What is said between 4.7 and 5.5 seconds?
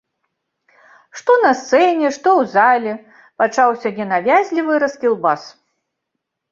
раскілбас.